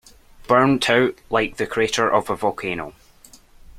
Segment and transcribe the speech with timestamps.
[0.47, 2.95] Burnt out like the crater of a volcano.